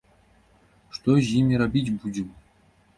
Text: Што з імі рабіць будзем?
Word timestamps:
Што 0.97 1.19
з 1.27 1.37
імі 1.43 1.63
рабіць 1.65 1.87
будзем? 2.01 2.37